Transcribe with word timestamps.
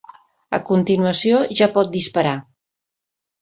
A 0.57 0.59
continuació, 0.69 1.41
ja 1.61 1.67
pot 1.77 1.93
disparar. 1.97 2.33